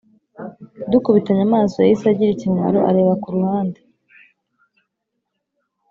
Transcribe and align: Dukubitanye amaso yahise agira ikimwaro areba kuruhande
Dukubitanye 0.91 1.43
amaso 1.49 1.75
yahise 1.79 2.05
agira 2.07 2.31
ikimwaro 2.33 2.79
areba 2.89 3.13
kuruhande 3.23 3.79